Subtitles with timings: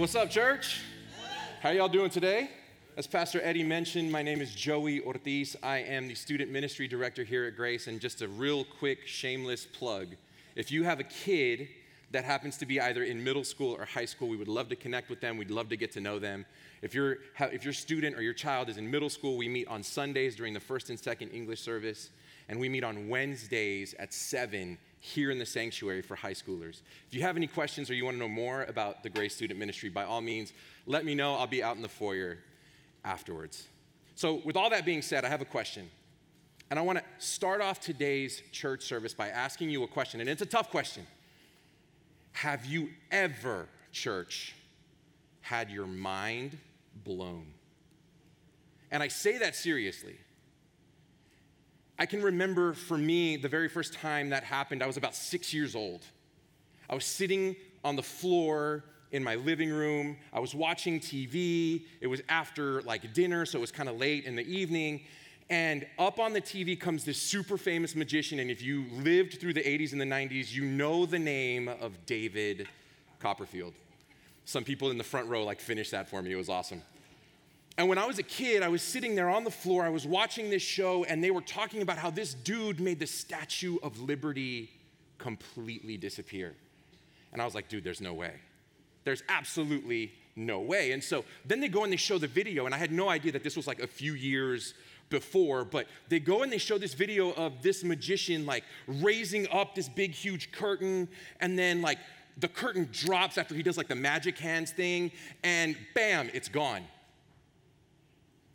[0.00, 0.80] What's up, church?
[1.60, 2.48] How y'all doing today?
[2.96, 5.56] As Pastor Eddie mentioned, my name is Joey Ortiz.
[5.62, 7.86] I am the student ministry director here at Grace.
[7.86, 10.16] And just a real quick, shameless plug
[10.56, 11.68] if you have a kid
[12.12, 14.76] that happens to be either in middle school or high school, we would love to
[14.76, 15.36] connect with them.
[15.36, 16.46] We'd love to get to know them.
[16.80, 19.82] If, you if your student or your child is in middle school, we meet on
[19.82, 22.08] Sundays during the first and second English service,
[22.48, 26.82] and we meet on Wednesdays at 7 here in the sanctuary for high schoolers.
[27.08, 29.58] If you have any questions or you want to know more about the Grace Student
[29.58, 30.52] Ministry, by all means,
[30.86, 31.34] let me know.
[31.34, 32.38] I'll be out in the foyer
[33.04, 33.66] afterwards.
[34.14, 35.88] So, with all that being said, I have a question.
[36.68, 40.28] And I want to start off today's church service by asking you a question, and
[40.28, 41.06] it's a tough question.
[42.32, 44.54] Have you ever, church,
[45.40, 46.58] had your mind
[47.04, 47.46] blown?
[48.90, 50.16] And I say that seriously.
[52.00, 55.52] I can remember for me, the very first time that happened, I was about six
[55.52, 56.02] years old.
[56.88, 57.54] I was sitting
[57.84, 60.16] on the floor in my living room.
[60.32, 61.84] I was watching TV.
[62.00, 65.02] It was after like dinner, so it was kind of late in the evening.
[65.50, 68.38] And up on the TV comes this super famous magician.
[68.38, 72.06] And if you lived through the 80s and the 90s, you know the name of
[72.06, 72.66] David
[73.18, 73.74] Copperfield.
[74.46, 76.32] Some people in the front row like finished that for me.
[76.32, 76.80] It was awesome.
[77.80, 80.06] And when I was a kid, I was sitting there on the floor, I was
[80.06, 83.98] watching this show, and they were talking about how this dude made the Statue of
[84.02, 84.68] Liberty
[85.16, 86.54] completely disappear.
[87.32, 88.34] And I was like, dude, there's no way.
[89.04, 90.92] There's absolutely no way.
[90.92, 93.32] And so then they go and they show the video, and I had no idea
[93.32, 94.74] that this was like a few years
[95.08, 99.74] before, but they go and they show this video of this magician like raising up
[99.74, 101.08] this big, huge curtain,
[101.40, 101.96] and then like
[102.36, 105.10] the curtain drops after he does like the magic hands thing,
[105.42, 106.82] and bam, it's gone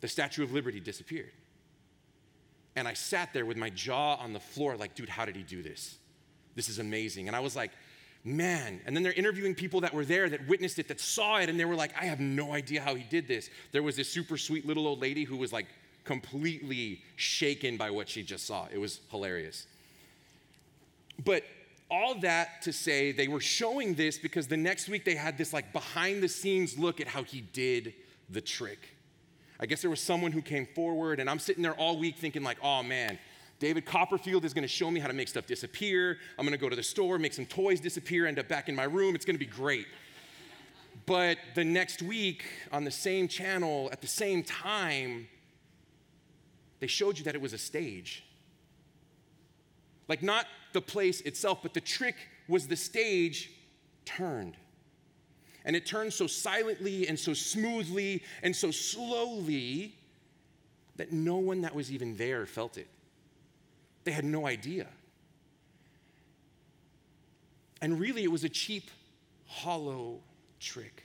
[0.06, 1.32] the Statue of Liberty disappeared.
[2.76, 5.42] And I sat there with my jaw on the floor, like, dude, how did he
[5.42, 5.96] do this?
[6.54, 7.26] This is amazing.
[7.26, 7.72] And I was like,
[8.22, 8.80] man.
[8.86, 11.58] And then they're interviewing people that were there, that witnessed it, that saw it, and
[11.58, 13.50] they were like, I have no idea how he did this.
[13.72, 15.66] There was this super sweet little old lady who was like
[16.04, 18.68] completely shaken by what she just saw.
[18.72, 19.66] It was hilarious.
[21.24, 21.42] But
[21.90, 25.52] all that to say, they were showing this because the next week they had this
[25.52, 27.92] like behind the scenes look at how he did
[28.30, 28.95] the trick.
[29.58, 32.42] I guess there was someone who came forward, and I'm sitting there all week thinking,
[32.42, 33.18] like, oh man,
[33.58, 36.18] David Copperfield is gonna show me how to make stuff disappear.
[36.38, 38.84] I'm gonna go to the store, make some toys disappear, end up back in my
[38.84, 39.14] room.
[39.14, 39.86] It's gonna be great.
[41.06, 45.28] But the next week, on the same channel, at the same time,
[46.80, 48.24] they showed you that it was a stage.
[50.08, 52.16] Like, not the place itself, but the trick
[52.48, 53.50] was the stage
[54.04, 54.56] turned.
[55.66, 59.96] And it turned so silently and so smoothly and so slowly
[60.94, 62.88] that no one that was even there felt it.
[64.04, 64.86] They had no idea.
[67.82, 68.90] And really, it was a cheap,
[69.46, 70.20] hollow
[70.60, 71.02] trick.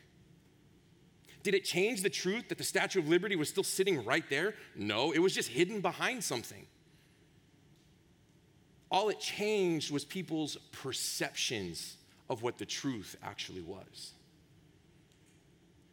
[1.44, 4.54] Did it change the truth that the Statue of Liberty was still sitting right there?
[4.76, 6.68] No, it was just hidden behind something.
[8.92, 11.98] All it changed was people's perceptions
[12.30, 14.14] of what the truth actually was.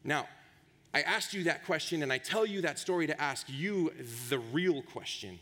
[0.08, 0.26] Now,
[0.94, 3.92] I asked you that question and I tell you that story to ask you
[4.30, 5.38] the real question.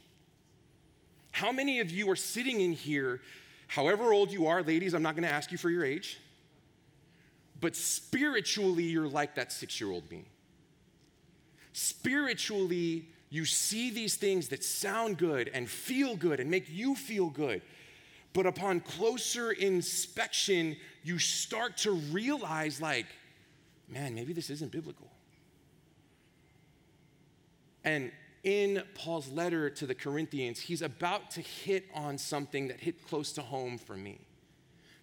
[1.31, 3.21] How many of you are sitting in here,
[3.69, 6.19] however old you are, ladies, I'm not gonna ask you for your age,
[7.61, 10.25] but spiritually, you're like that six year old me.
[11.73, 17.31] Spiritually, you see these things that sound good and feel good and make you feel
[17.31, 17.63] good.
[18.33, 23.07] But upon closer inspection, you start to realize, like,
[23.89, 25.11] man, maybe this isn't biblical.
[27.85, 28.11] And
[28.43, 33.33] in Paul's letter to the Corinthians, he's about to hit on something that hit close
[33.33, 34.19] to home for me.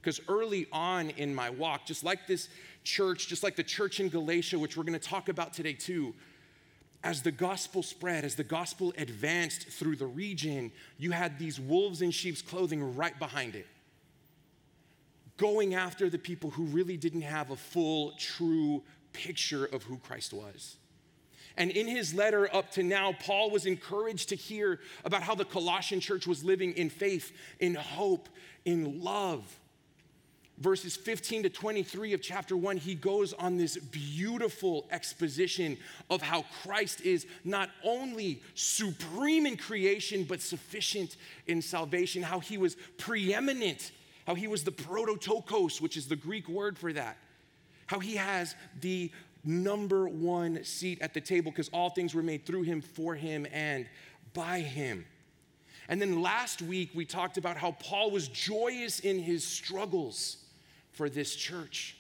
[0.02, 2.50] Because early on in my walk, just like this
[2.84, 6.14] church, just like the church in Galatia, which we're going to talk about today too,
[7.06, 12.02] as the gospel spread, as the gospel advanced through the region, you had these wolves
[12.02, 13.68] in sheep's clothing right behind it
[15.38, 18.84] going after the people who really didn't have a full, true
[19.14, 20.78] picture of who Christ was.
[21.56, 25.46] And in his letter up to now, Paul was encouraged to hear about how the
[25.46, 28.28] Colossian church was living in faith, in hope,
[28.66, 29.60] in love.
[30.60, 35.78] Verses 15 to 23 of chapter 1, he goes on this beautiful exposition
[36.10, 42.58] of how Christ is not only supreme in creation, but sufficient in salvation, how he
[42.58, 43.92] was preeminent
[44.28, 47.18] how he was the prototokos, which is the Greek word for that,
[47.88, 49.12] how he has the
[49.44, 53.46] number one seat at the table because all things were made through him, for him,
[53.52, 53.88] and
[54.34, 55.06] by him.
[55.90, 60.38] And then last week, we talked about how Paul was joyous in his struggles
[60.92, 61.98] for this church.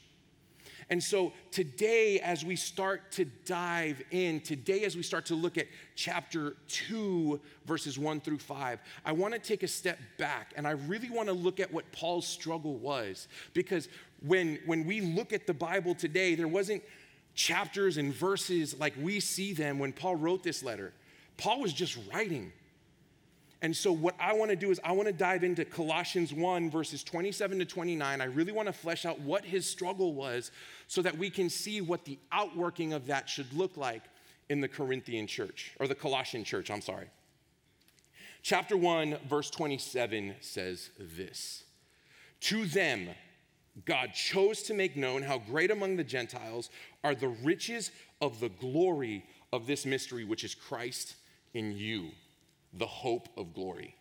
[0.94, 5.58] And so today, as we start to dive in, today, as we start to look
[5.58, 10.68] at chapter two, verses one through five, I want to take a step back and
[10.68, 13.28] I really want to look at what Paul's struggle was.
[13.56, 13.90] Because
[14.22, 16.84] when, when we look at the Bible today, there wasn't
[17.34, 20.94] chapters and verses like we see them when Paul wrote this letter.
[21.38, 22.54] Paul was just writing.
[23.64, 26.70] And so, what I want to do is, I want to dive into Colossians 1,
[26.70, 28.20] verses 27 to 29.
[28.20, 30.52] I really want to flesh out what his struggle was
[30.88, 34.04] so that we can see what the outworking of that should look like
[34.50, 37.08] in the Corinthian church, or the Colossian church, I'm sorry.
[38.42, 41.64] Chapter 1, verse 27 says this
[42.42, 43.12] To them,
[43.86, 46.70] God chose to make known how great among the Gentiles
[47.02, 49.24] are the riches of the glory
[49.54, 51.16] of this mystery, which is Christ
[51.54, 52.10] in you
[52.78, 53.96] the hope of glory.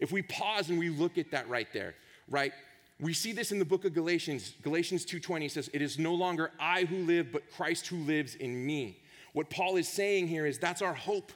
[0.00, 1.94] If we pause and we look at that right there,
[2.28, 2.52] right?
[2.98, 4.54] We see this in the book of Galatians.
[4.62, 8.66] Galatians 2:20 says, "It is no longer I who live, but Christ who lives in
[8.66, 9.02] me."
[9.32, 11.32] What Paul is saying here is that's our hope.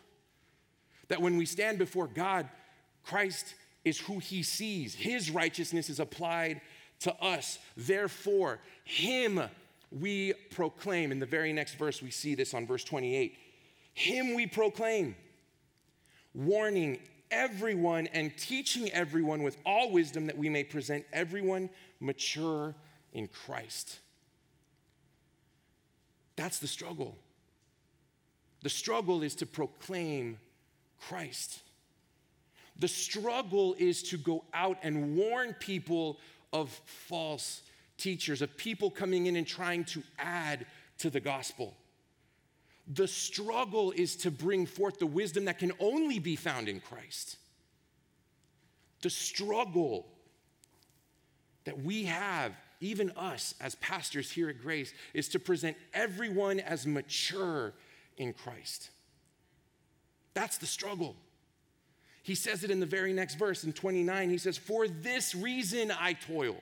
[1.08, 2.48] That when we stand before God,
[3.02, 3.54] Christ
[3.84, 4.94] is who he sees.
[4.94, 6.60] His righteousness is applied
[7.00, 7.58] to us.
[7.76, 9.50] Therefore, him
[9.90, 11.12] we proclaim.
[11.12, 13.36] In the very next verse, we see this on verse 28.
[13.92, 15.16] Him we proclaim
[16.34, 16.98] warning
[17.30, 22.74] everyone and teaching everyone with all wisdom that we may present everyone mature
[23.12, 23.98] in Christ.
[26.36, 27.16] That's the struggle.
[28.62, 30.38] The struggle is to proclaim
[30.98, 31.60] Christ.
[32.78, 36.18] The struggle is to go out and warn people
[36.52, 37.62] of false
[37.96, 40.66] teachers, of people coming in and trying to add
[40.98, 41.74] to the gospel.
[42.92, 47.36] The struggle is to bring forth the wisdom that can only be found in Christ.
[49.02, 50.06] The struggle
[51.64, 56.84] that we have, even us as pastors here at Grace, is to present everyone as
[56.84, 57.74] mature
[58.16, 58.90] in Christ.
[60.34, 61.14] That's the struggle.
[62.24, 64.30] He says it in the very next verse in 29.
[64.30, 66.56] He says, For this reason I toil.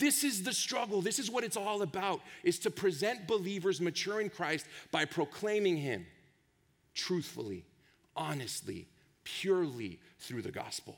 [0.00, 1.02] This is the struggle.
[1.02, 5.76] This is what it's all about is to present believers mature in Christ by proclaiming
[5.76, 6.06] him
[6.94, 7.66] truthfully,
[8.16, 8.88] honestly,
[9.24, 10.96] purely through the gospel.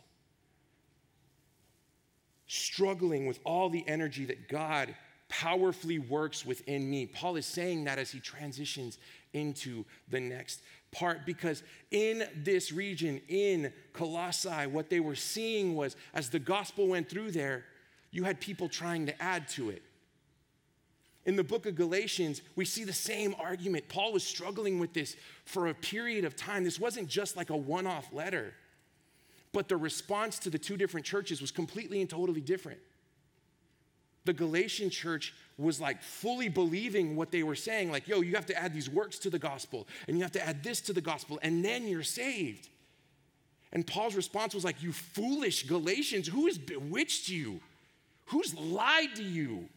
[2.47, 4.95] Struggling with all the energy that God
[5.29, 7.07] powerfully works within me.
[7.07, 8.99] Paul is saying that as he transitions
[9.33, 10.61] into the next
[10.93, 16.87] part because in this region, in Colossae, what they were seeing was as the gospel
[16.87, 17.65] went through there,
[18.12, 19.82] you had people trying to add to it.
[21.25, 23.88] In the book of Galatians, we see the same argument.
[23.88, 26.62] Paul was struggling with this for a period of time.
[26.64, 28.55] This wasn't just like a one off letter,
[29.53, 32.81] but the response to the two different churches was completely and totally different.
[34.25, 38.47] The Galatian church was like fully believing what they were saying, like, yo, you have
[38.47, 41.00] to add these works to the gospel, and you have to add this to the
[41.00, 42.69] gospel, and then you're saved.
[43.73, 47.61] And Paul's response was like, you foolish Galatians, who has bewitched you?
[48.32, 49.69] Who's lied to you?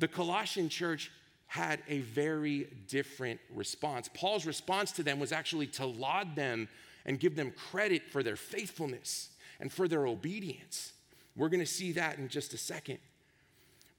[0.00, 1.12] The Colossian church
[1.46, 4.10] had a very different response.
[4.12, 6.68] Paul's response to them was actually to laud them
[7.06, 9.28] and give them credit for their faithfulness
[9.60, 10.92] and for their obedience.
[11.36, 12.98] We're going to see that in just a second.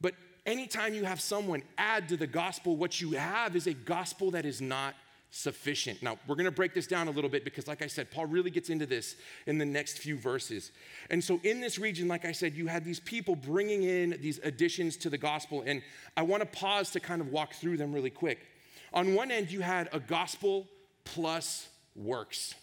[0.02, 0.16] But
[0.46, 4.46] anytime you have someone add to the gospel, what you have is a gospel that
[4.46, 4.94] is not
[5.36, 6.04] sufficient.
[6.04, 8.28] Now, we're going to break this down a little bit because, like I said, Paul
[8.28, 9.16] really gets into this
[9.48, 10.72] in the next few verses.
[11.10, 14.40] And so, in this region, like I said, you had these people bringing in these
[14.44, 15.64] additions to the gospel.
[15.66, 15.82] And
[16.16, 18.46] I want to pause to kind of walk through them really quick.
[18.94, 20.68] On one end, you had a gospel
[21.04, 22.54] plus works.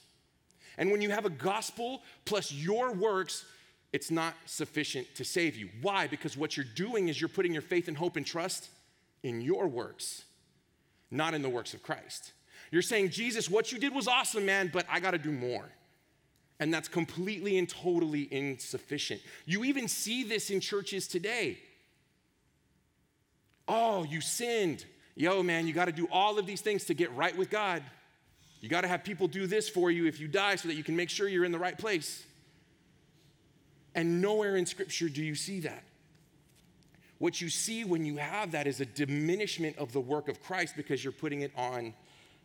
[0.78, 3.44] And when you have a gospel plus your works,
[3.92, 5.70] it's not sufficient to save you.
[5.82, 6.06] Why?
[6.06, 8.68] Because what you're doing is you're putting your faith and hope and trust
[9.24, 10.22] in your works,
[11.10, 12.32] not in the works of Christ.
[12.70, 15.68] You're saying, Jesus, what you did was awesome, man, but I got to do more.
[16.60, 19.20] And that's completely and totally insufficient.
[19.46, 21.58] You even see this in churches today.
[23.66, 24.84] Oh, you sinned.
[25.16, 27.82] Yo, man, you got to do all of these things to get right with God.
[28.60, 30.84] You got to have people do this for you if you die so that you
[30.84, 32.24] can make sure you're in the right place.
[33.94, 35.82] And nowhere in Scripture do you see that.
[37.18, 40.74] What you see when you have that is a diminishment of the work of Christ
[40.76, 41.94] because you're putting it on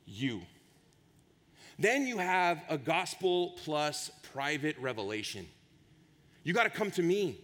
[0.05, 0.41] you.
[1.77, 5.45] Then you have a gospel plus private revelation.
[6.43, 7.39] You got to come to me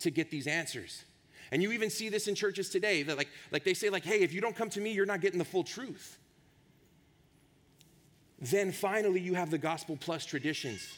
[0.00, 1.04] to get these answers.
[1.52, 4.20] And you even see this in churches today that like, like they say like, hey,
[4.20, 6.18] if you don't come to me, you're not getting the full truth.
[8.40, 10.94] Then finally you have the gospel plus traditions.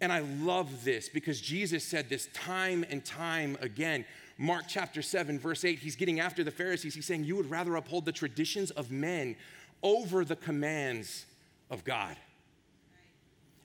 [0.00, 4.04] And I love this because Jesus said this time and time again.
[4.36, 6.94] Mark chapter 7, verse 8, he's getting after the Pharisees.
[6.94, 9.36] He's saying, You would rather uphold the traditions of men
[9.84, 11.26] over the commands
[11.70, 12.16] of God.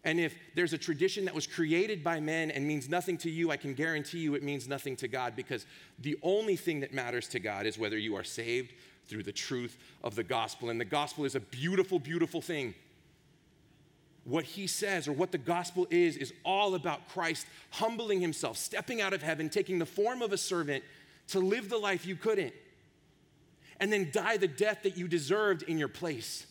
[0.03, 3.51] And if there's a tradition that was created by men and means nothing to you,
[3.51, 5.65] I can guarantee you it means nothing to God because
[5.99, 8.73] the only thing that matters to God is whether you are saved
[9.07, 10.69] through the truth of the gospel.
[10.69, 12.75] And the gospel is a beautiful, beautiful thing.
[14.23, 19.01] What he says or what the gospel is, is all about Christ humbling himself, stepping
[19.01, 20.83] out of heaven, taking the form of a servant
[21.29, 22.53] to live the life you couldn't,
[23.79, 26.45] and then die the death that you deserved in your place.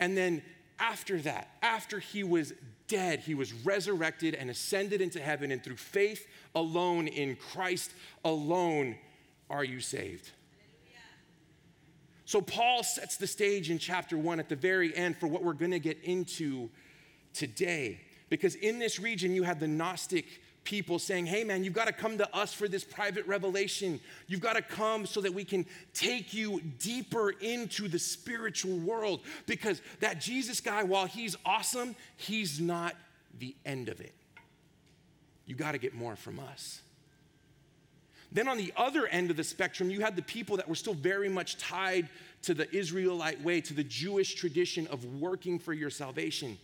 [0.00, 0.42] And then
[0.78, 2.52] after that, after he was
[2.88, 7.92] dead, he was resurrected and ascended into heaven, and through faith alone in Christ
[8.24, 8.96] alone
[9.48, 10.30] are you saved.
[12.26, 15.52] So, Paul sets the stage in chapter one at the very end for what we're
[15.52, 16.70] going to get into
[17.34, 18.00] today.
[18.30, 20.24] Because in this region, you had the Gnostic
[20.64, 24.00] people saying, hey man, you've got to come to us for this private revelation.
[24.26, 29.20] You've got to come so that we can take you deeper into the spiritual world.
[29.46, 32.96] Because that Jesus guy, while he's awesome, he's not
[33.38, 34.14] the end of it.
[35.46, 36.80] You got to get more from us.
[38.32, 40.94] Then on the other end of the spectrum, you had the people that were still
[40.94, 42.08] very much tied
[42.42, 46.58] to the Israelite way, to the Jewish tradition of working for your salvation.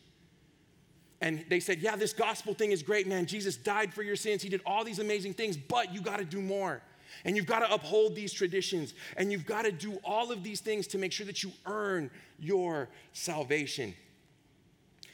[1.20, 3.26] And they said, Yeah, this gospel thing is great, man.
[3.26, 4.42] Jesus died for your sins.
[4.42, 6.82] He did all these amazing things, but you got to do more.
[7.24, 8.94] And you've got to uphold these traditions.
[9.16, 12.10] And you've got to do all of these things to make sure that you earn
[12.38, 13.94] your salvation.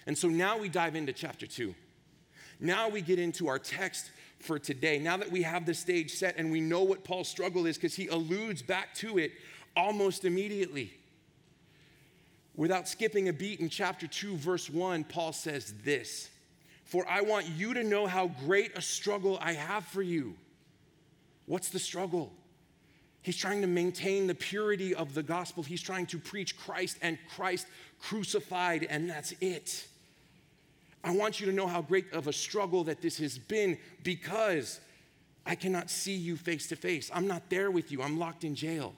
[0.06, 1.74] And so now we dive into chapter two.
[2.60, 4.98] Now we get into our text for today.
[4.98, 7.94] Now that we have the stage set and we know what Paul's struggle is, because
[7.94, 9.32] he alludes back to it
[9.76, 10.92] almost immediately.
[12.56, 16.30] Without skipping a beat in chapter 2, verse 1, Paul says this
[16.84, 20.34] For I want you to know how great a struggle I have for you.
[21.44, 22.32] What's the struggle?
[23.20, 25.62] He's trying to maintain the purity of the gospel.
[25.62, 27.66] He's trying to preach Christ and Christ
[28.00, 29.86] crucified, and that's it.
[31.04, 34.80] I want you to know how great of a struggle that this has been because
[35.44, 37.10] I cannot see you face to face.
[37.12, 38.94] I'm not there with you, I'm locked in jail.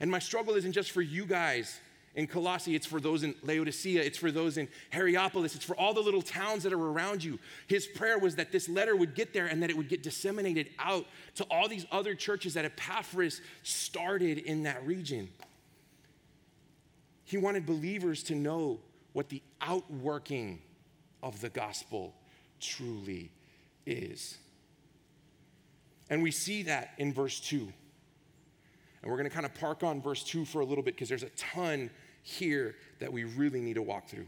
[0.00, 1.80] And my struggle isn't just for you guys
[2.14, 5.92] in Colossae, it's for those in Laodicea, it's for those in Hierapolis, it's for all
[5.92, 7.38] the little towns that are around you.
[7.66, 10.70] His prayer was that this letter would get there and that it would get disseminated
[10.78, 11.06] out
[11.36, 15.28] to all these other churches that Epaphras started in that region.
[17.24, 18.80] He wanted believers to know
[19.12, 20.60] what the outworking
[21.22, 22.14] of the gospel
[22.60, 23.32] truly
[23.86, 24.38] is.
[26.10, 27.56] And we see that in verse 2.
[29.02, 31.08] And we're going to kind of park on verse 2 for a little bit because
[31.08, 31.90] there's a ton
[32.24, 34.26] here that we really need to walk through.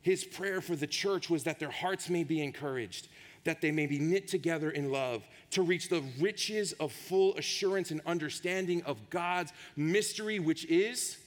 [0.00, 3.08] His prayer for the church was that their hearts may be encouraged,
[3.42, 7.90] that they may be knit together in love, to reach the riches of full assurance
[7.90, 11.18] and understanding of God's mystery, which is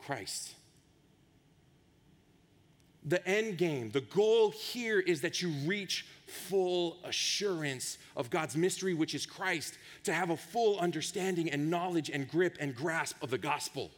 [0.00, 0.54] Christ.
[3.04, 8.94] The end game, the goal here is that you reach full assurance of God's mystery,
[8.94, 13.30] which is Christ, to have a full understanding and knowledge and grip and grasp of
[13.30, 13.92] the gospel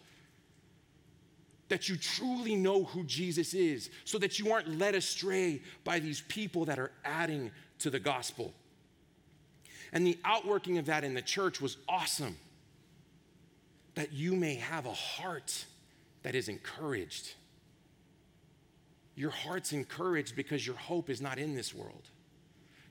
[1.68, 6.20] that you truly know who Jesus is, so that you aren't led astray by these
[6.22, 8.52] people that are adding to the gospel.
[9.92, 12.36] And the outworking of that in the church was awesome.
[13.94, 15.64] That you may have a heart
[16.24, 17.34] that is encouraged.
[19.14, 22.08] Your heart's encouraged because your hope is not in this world.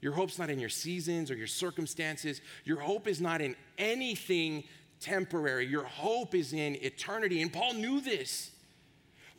[0.01, 2.41] Your hope's not in your seasons or your circumstances.
[2.63, 4.63] Your hope is not in anything
[4.99, 5.65] temporary.
[5.65, 7.41] Your hope is in eternity.
[7.41, 8.51] And Paul knew this.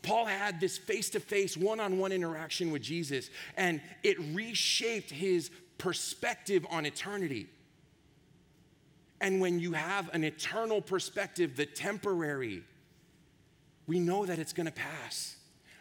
[0.04, 5.11] Paul had this face to face, one on one interaction with Jesus, and it reshaped
[5.11, 7.49] his perspective on eternity.
[9.20, 12.62] And when you have an eternal perspective, the temporary,
[13.87, 15.37] we know that it's gonna pass.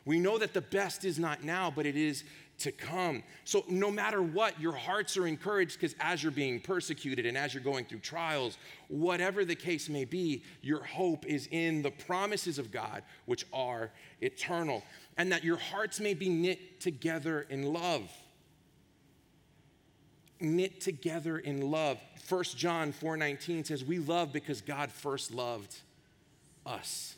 [0.06, 2.24] We know that the best is not now, but it is
[2.63, 3.24] to come.
[3.43, 7.53] So, no matter what, your hearts are encouraged because as you're being persecuted and as
[7.53, 12.60] you're going through trials, whatever the case may be, your hope is in the promises
[12.60, 13.91] of God, which are
[14.22, 14.84] eternal,
[15.17, 18.10] and that your hearts may be knit together in love.
[20.39, 22.00] Knit together in love.
[22.27, 25.75] 1 John 4:19 says, "We love because God first loved
[26.65, 27.15] us."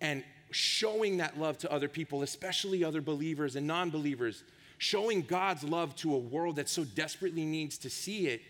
[0.00, 4.44] And showing that love to other people, especially other believers and non believers,
[4.78, 8.42] showing God's love to a world that so desperately needs to see it,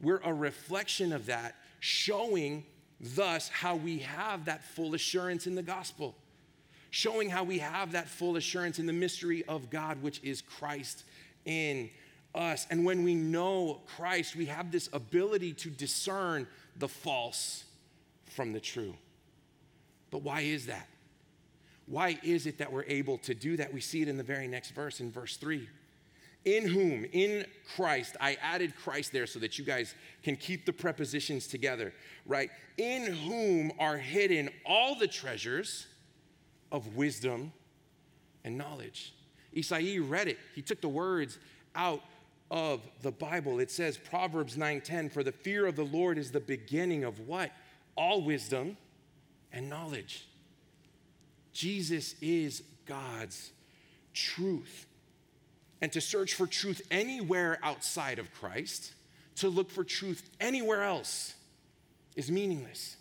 [0.00, 2.64] we're a reflection of that, showing
[3.00, 6.16] thus how we have that full assurance in the gospel.
[6.90, 11.02] showing how we have that full assurance in the mystery of God, which is Christ
[11.44, 11.90] in
[12.36, 12.68] us.
[12.70, 16.46] And when we know Christ, we have this ability to discern
[16.76, 17.64] the false
[18.26, 18.94] from the true.
[20.12, 20.88] But why is that?
[21.86, 23.72] Why is it that we're able to do that?
[23.72, 25.68] We see it in the very next verse, in verse 3.
[26.44, 30.72] In whom, in Christ, I added Christ there so that you guys can keep the
[30.72, 31.94] prepositions together,
[32.26, 32.50] right?
[32.76, 35.86] In whom are hidden all the treasures
[36.70, 37.52] of wisdom
[38.44, 39.14] and knowledge.
[39.56, 40.38] Isai read it.
[40.54, 41.38] He took the words
[41.74, 42.02] out
[42.50, 43.58] of the Bible.
[43.58, 47.52] It says Proverbs 9:10, "For the fear of the Lord is the beginning of what?
[47.96, 48.76] All wisdom
[49.50, 50.26] and knowledge."
[51.54, 53.52] Jesus is God's
[54.12, 54.86] truth.
[55.80, 58.92] And to search for truth anywhere outside of Christ,
[59.36, 61.34] to look for truth anywhere else,
[62.16, 62.96] is meaningless.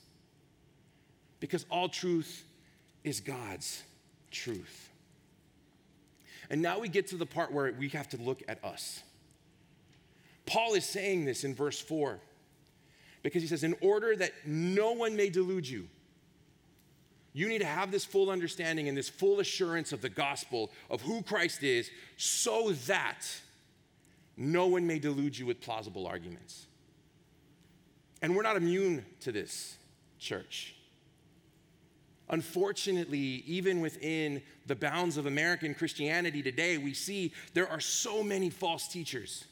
[1.40, 2.46] Because all truth
[3.04, 3.84] is God's
[4.32, 4.90] truth.
[6.50, 9.02] And now we get to the part where we have to look at us.
[10.46, 12.20] Paul is saying this in verse 4
[13.24, 15.88] because he says, In order that no one may delude you,
[17.34, 21.02] you need to have this full understanding and this full assurance of the gospel of
[21.02, 23.26] who Christ is so that
[24.38, 26.68] no one may delude you with plausible arguments.
[28.22, 29.78] And we're not immune to this,
[30.20, 30.76] church.
[32.30, 38.50] Unfortunately, even within the bounds of American Christianity today, we see there are so many
[38.50, 39.44] false teachers.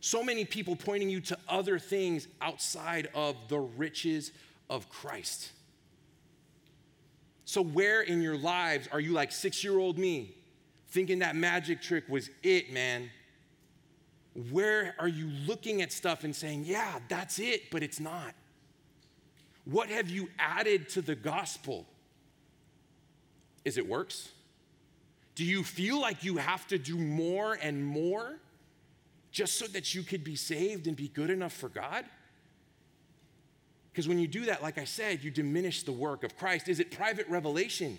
[0.00, 4.32] So many people pointing you to other things outside of the riches
[4.70, 5.50] of Christ.
[7.52, 10.34] So, where in your lives are you like six year old me,
[10.88, 13.10] thinking that magic trick was it, man?
[14.50, 18.32] Where are you looking at stuff and saying, yeah, that's it, but it's not?
[19.66, 21.84] What have you added to the gospel?
[23.66, 24.30] Is it works?
[25.34, 28.38] Do you feel like you have to do more and more
[29.30, 32.06] just so that you could be saved and be good enough for God?
[33.92, 36.68] Because when you do that, like I said, you diminish the work of Christ.
[36.68, 37.98] Is it private revelation?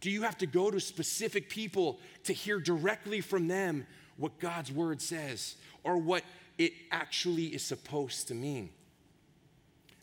[0.00, 3.86] Do you have to go to specific people to hear directly from them
[4.16, 6.22] what God's word says or what
[6.56, 8.70] it actually is supposed to mean?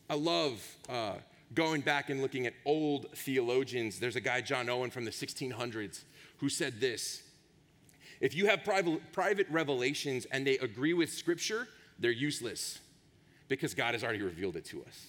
[0.09, 1.15] I love uh,
[1.53, 3.99] going back and looking at old theologians.
[3.99, 6.03] There's a guy, John Owen, from the 1600s,
[6.39, 7.23] who said this
[8.19, 12.79] If you have private, private revelations and they agree with Scripture, they're useless
[13.49, 15.07] because God has already revealed it to us.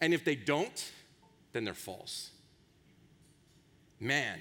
[0.00, 0.90] And if they don't,
[1.52, 2.30] then they're false.
[4.00, 4.38] Man.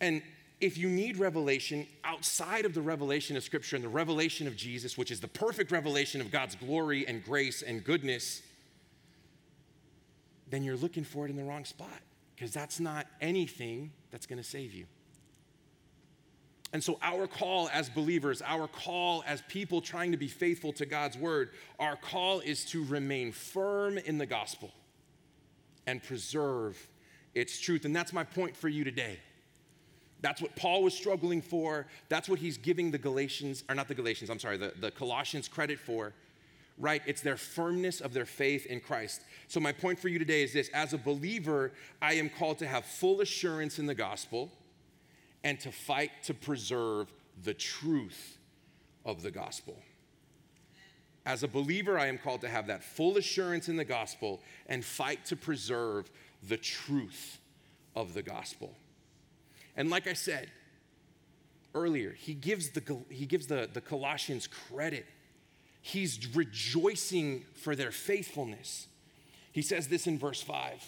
[0.00, 0.22] And
[0.60, 4.98] if you need revelation outside of the revelation of Scripture and the revelation of Jesus,
[4.98, 8.42] which is the perfect revelation of God's glory and grace and goodness,
[10.50, 11.88] then you're looking for it in the wrong spot
[12.34, 14.86] because that's not anything that's going to save you.
[16.72, 20.86] And so, our call as believers, our call as people trying to be faithful to
[20.86, 24.70] God's word, our call is to remain firm in the gospel
[25.86, 26.88] and preserve
[27.34, 27.84] its truth.
[27.84, 29.18] And that's my point for you today.
[30.22, 31.86] That's what Paul was struggling for.
[32.08, 35.48] That's what he's giving the Galatians, or not the Galatians, I'm sorry, the, the Colossians
[35.48, 36.14] credit for,
[36.78, 37.02] right?
[37.06, 39.22] It's their firmness of their faith in Christ.
[39.48, 42.66] So, my point for you today is this as a believer, I am called to
[42.66, 44.50] have full assurance in the gospel
[45.44, 48.38] and to fight to preserve the truth
[49.04, 49.76] of the gospel.
[51.24, 54.84] As a believer, I am called to have that full assurance in the gospel and
[54.84, 56.10] fight to preserve
[56.48, 57.38] the truth
[57.94, 58.74] of the gospel.
[59.76, 60.50] And like I said
[61.74, 65.06] earlier, he gives the, he gives the, the Colossians credit.
[65.80, 68.88] He's rejoicing for their faithfulness.
[69.52, 70.82] He says this in verse 5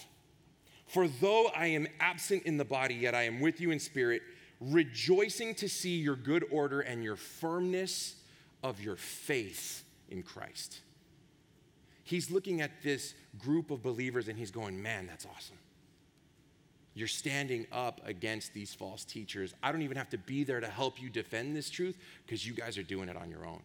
[0.86, 4.22] For though I am absent in the body, yet I am with you in spirit
[4.60, 8.16] rejoicing to see your good order and your firmness
[8.62, 10.80] of your faith in Christ.
[12.02, 15.56] He's looking at this group of believers and he's going, Man, that's awesome.
[16.94, 19.52] You're standing up against these false teachers.
[19.62, 22.54] I don't even have to be there to help you defend this truth because you
[22.54, 23.60] guys are doing it on your own.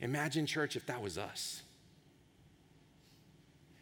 [0.00, 1.62] Imagine, church, if that was us.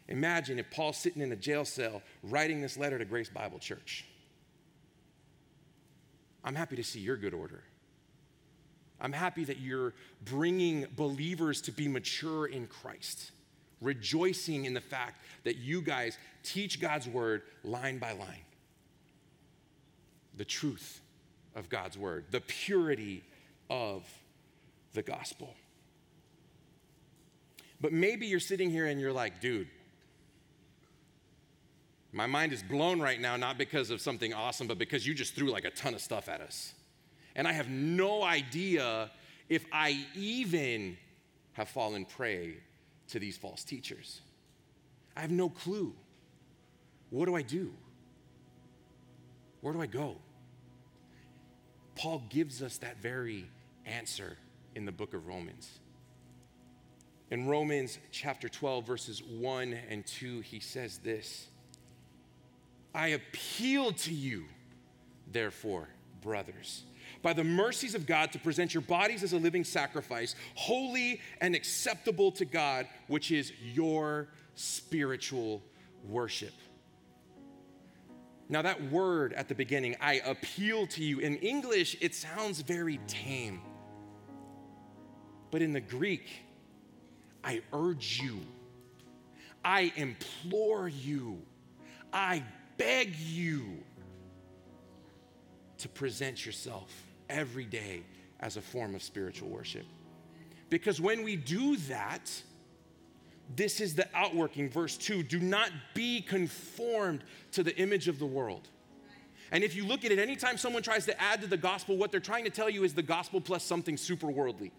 [0.07, 4.05] Imagine if Paul's sitting in a jail cell writing this letter to Grace Bible Church.
[6.43, 7.63] I'm happy to see your good order.
[8.99, 13.31] I'm happy that you're bringing believers to be mature in Christ,
[13.81, 18.45] rejoicing in the fact that you guys teach God's word line by line.
[20.37, 21.01] The truth
[21.55, 23.23] of God's word, the purity
[23.69, 24.03] of
[24.93, 25.55] the gospel.
[27.79, 29.67] But maybe you're sitting here and you're like, dude,
[32.13, 35.33] My mind is blown right now, not because of something awesome, but because you just
[35.33, 36.73] threw like a ton of stuff at us.
[37.35, 39.09] And I have no idea
[39.47, 40.97] if I even
[41.53, 42.57] have fallen prey
[43.09, 44.21] to these false teachers.
[45.15, 45.93] I have no clue.
[47.09, 47.71] What do I do?
[49.61, 50.17] Where do I go?
[51.95, 53.45] Paul gives us that very
[53.85, 54.37] answer
[54.75, 55.69] in the book of Romans.
[57.29, 61.47] In Romans chapter 12, verses 1 and 2, he says this
[62.93, 64.45] I appeal to you,
[65.31, 65.87] therefore,
[66.21, 66.83] brothers,
[67.21, 71.55] by the mercies of God, to present your bodies as a living sacrifice, holy and
[71.55, 75.61] acceptable to God, which is your spiritual
[76.07, 76.53] worship.
[78.49, 82.99] Now, that word at the beginning, I appeal to you, in English, it sounds very
[83.07, 83.61] tame.
[85.51, 86.27] But in the Greek,
[87.43, 88.39] I urge you,
[89.63, 91.41] I implore you,
[92.11, 92.43] I
[92.81, 93.77] beg you
[95.77, 96.91] to present yourself
[97.29, 98.01] every day
[98.39, 99.85] as a form of spiritual worship.
[100.71, 102.31] Because when we do that,
[103.55, 108.25] this is the outworking, verse 2 do not be conformed to the image of the
[108.25, 108.67] world.
[109.51, 112.09] And if you look at it, anytime someone tries to add to the gospel, what
[112.09, 114.71] they're trying to tell you is the gospel plus something super worldly.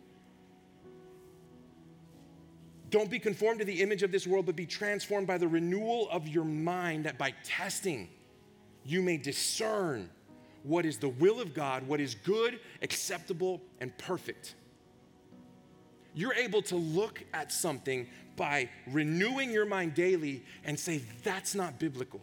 [2.92, 6.10] Don't be conformed to the image of this world, but be transformed by the renewal
[6.10, 8.10] of your mind, that by testing
[8.84, 10.10] you may discern
[10.62, 14.54] what is the will of God, what is good, acceptable, and perfect.
[16.14, 21.78] You're able to look at something by renewing your mind daily and say, that's not
[21.78, 22.20] biblical.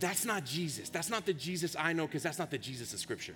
[0.00, 0.90] That's not Jesus.
[0.90, 3.34] That's not the Jesus I know, because that's not the Jesus of Scripture.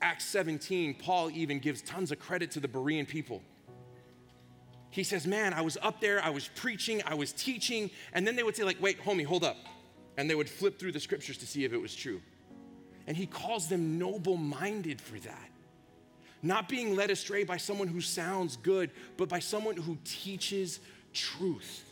[0.00, 3.42] Acts 17, Paul even gives tons of credit to the Berean people
[4.90, 8.36] he says, Man, I was up there, I was preaching, I was teaching, and then
[8.36, 9.56] they would say, like, wait, homie, hold up.
[10.16, 12.20] And they would flip through the scriptures to see if it was true.
[13.06, 15.50] And he calls them noble minded for that.
[16.42, 20.80] Not being led astray by someone who sounds good, but by someone who teaches
[21.12, 21.84] truth.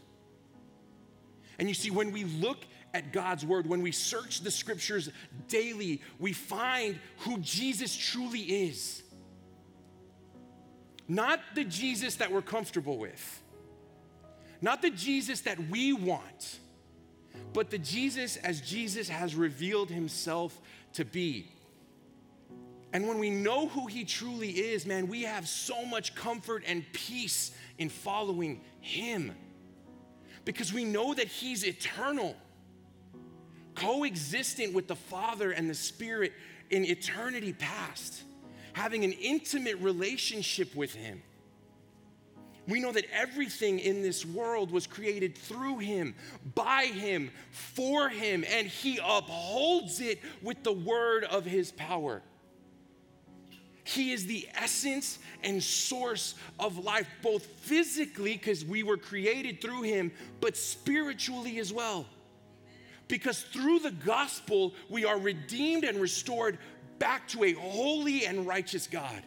[1.58, 2.58] And you see, when we look
[2.94, 5.10] at God's word, when we search the scriptures
[5.48, 9.02] daily, we find who Jesus truly is.
[11.08, 13.42] Not the Jesus that we're comfortable with,
[14.60, 16.58] not the Jesus that we want,
[17.52, 20.58] but the Jesus as Jesus has revealed himself
[20.94, 21.50] to be.
[22.92, 26.84] And when we know who he truly is, man, we have so much comfort and
[26.92, 29.34] peace in following him.
[30.44, 32.36] Because we know that he's eternal,
[33.74, 36.32] coexistent with the Father and the Spirit
[36.70, 38.22] in eternity past
[38.76, 41.22] having an intimate relationship with Him.
[42.68, 46.14] We know that everything in this world was created through Him,
[46.54, 52.20] by Him, for Him, and He upholds it with the word of His power.
[53.84, 59.84] He is the essence and source of life, both physically, because we were created through
[59.84, 60.12] Him,
[60.42, 62.04] but spiritually as well.
[63.08, 66.58] Because through the gospel, we are redeemed and restored
[66.98, 69.22] back to a holy and righteous God.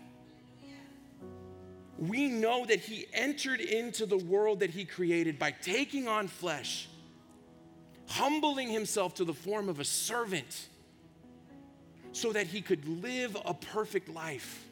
[1.98, 6.88] We know that He entered into the world that He created by taking on flesh,
[8.08, 10.70] humbling Himself to the form of a servant
[12.12, 14.66] so that He could live a perfect life,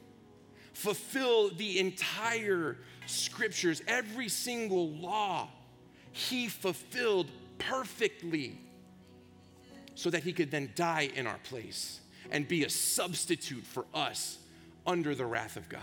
[0.73, 5.49] fulfill the entire scriptures, every single law.
[6.13, 8.57] He fulfilled perfectly
[9.95, 11.99] so that He could then die in our place
[12.31, 14.37] and be a substitute for us
[14.85, 15.81] under the wrath of God.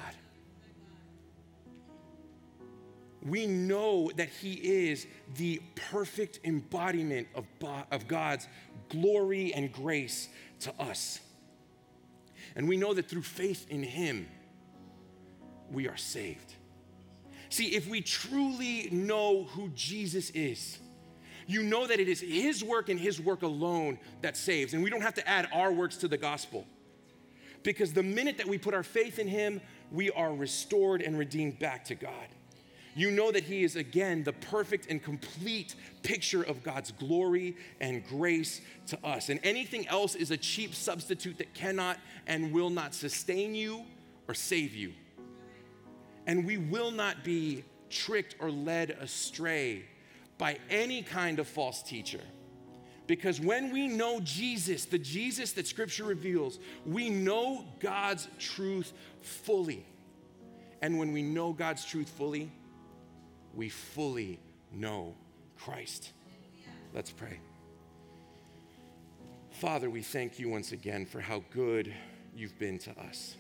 [3.22, 7.46] We know that He is the perfect embodiment of,
[7.90, 8.46] of God's
[8.90, 10.28] glory and grace
[10.61, 11.20] to us.
[12.54, 14.28] And we know that through faith in Him,
[15.70, 16.54] we are saved.
[17.48, 20.78] See, if we truly know who Jesus is,
[21.46, 24.74] you know that it is His work and His work alone that saves.
[24.74, 26.66] And we don't have to add our works to the gospel.
[27.62, 31.59] Because the minute that we put our faith in Him, we are restored and redeemed
[31.59, 32.28] back to God.
[32.94, 38.07] You know that He is again the perfect and complete picture of God's glory and
[38.07, 39.28] grace to us.
[39.30, 43.85] And anything else is a cheap substitute that cannot and will not sustain you
[44.28, 44.92] or save you.
[46.26, 49.85] And we will not be tricked or led astray
[50.38, 52.20] by any kind of false teacher.
[53.07, 59.85] Because when we know Jesus, the Jesus that Scripture reveals, we know God's truth fully.
[60.81, 62.51] And when we know God's truth fully,
[63.55, 64.38] we fully
[64.73, 65.14] know
[65.59, 66.12] Christ.
[66.94, 67.38] Let's pray.
[69.51, 71.92] Father, we thank you once again for how good
[72.35, 73.37] you've been to us.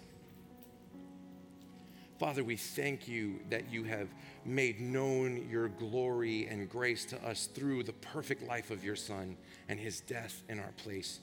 [2.18, 4.08] Father, we thank you that you have
[4.44, 9.36] made known your glory and grace to us through the perfect life of your Son
[9.68, 11.18] and his death in our place.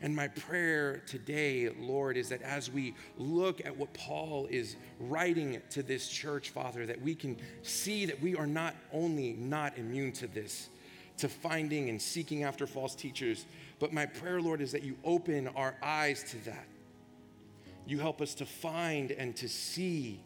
[0.00, 5.60] And my prayer today, Lord, is that as we look at what Paul is writing
[5.70, 10.12] to this church, Father, that we can see that we are not only not immune
[10.12, 10.70] to this,
[11.18, 13.44] to finding and seeking after false teachers,
[13.78, 16.66] but my prayer, Lord, is that you open our eyes to that.
[17.86, 20.20] You help us to find and to see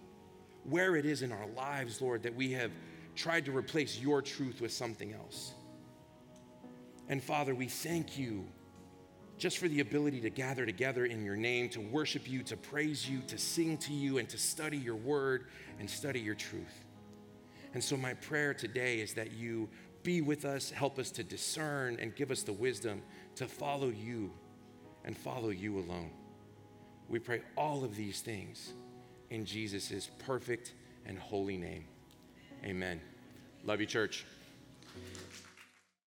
[0.64, 2.70] where it is in our lives, Lord, that we have
[3.14, 5.52] tried to replace your truth with something else.
[7.08, 8.44] And Father, we thank you
[9.36, 13.08] just for the ability to gather together in your name, to worship you, to praise
[13.08, 15.46] you, to sing to you, and to study your word
[15.78, 16.84] and study your truth.
[17.74, 19.68] And so, my prayer today is that you
[20.04, 23.02] be with us, help us to discern, and give us the wisdom
[23.34, 24.30] to follow you
[25.04, 26.10] and follow you alone.
[27.08, 28.72] We pray all of these things
[29.30, 30.72] in Jesus' perfect
[31.06, 31.84] and holy name.
[32.64, 33.00] Amen.
[33.64, 34.24] Love you, church.